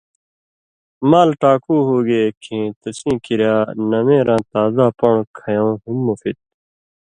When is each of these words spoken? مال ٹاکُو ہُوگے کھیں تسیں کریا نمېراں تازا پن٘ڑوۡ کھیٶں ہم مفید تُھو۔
مال 1.09 1.29
ٹاکُو 1.41 1.75
ہُوگے 1.87 2.23
کھیں 2.41 2.67
تسیں 2.81 3.17
کریا 3.25 3.55
نمېراں 3.89 4.41
تازا 4.51 4.87
پن٘ڑوۡ 4.97 5.29
کھیٶں 5.37 5.65
ہم 5.83 5.97
مفید 6.07 6.35
تُھو۔ 6.41 6.49